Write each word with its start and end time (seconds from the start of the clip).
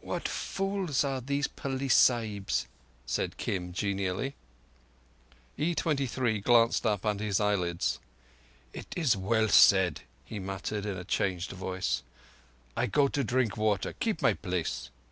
"What 0.00 0.28
fools 0.28 1.02
are 1.02 1.20
these 1.20 1.48
Police 1.48 1.96
Sahibs!" 1.96 2.68
said 3.04 3.36
Kim 3.36 3.72
genially. 3.72 4.36
E23 5.58 6.40
glanced 6.44 6.86
up 6.86 7.04
under 7.04 7.24
his 7.24 7.40
eyelids. 7.40 7.98
"It 8.72 8.86
is 8.94 9.16
well 9.16 9.48
said," 9.48 10.02
he 10.24 10.38
muttered 10.38 10.86
in 10.86 10.96
a 10.96 11.02
changed 11.02 11.50
voice. 11.50 12.04
"I 12.76 12.86
go 12.86 13.08
to 13.08 13.24
drink 13.24 13.56
water. 13.56 13.94
Keep 13.94 14.22
my 14.22 14.34
place." 14.34 14.90